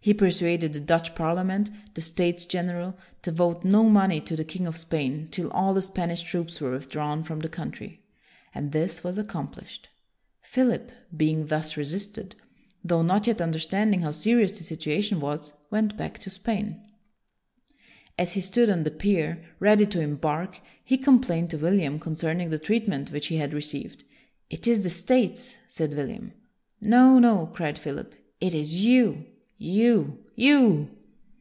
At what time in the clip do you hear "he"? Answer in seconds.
0.00-0.14, 18.32-18.40, 20.82-20.96, 23.26-23.36